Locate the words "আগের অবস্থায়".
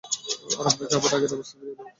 1.15-1.57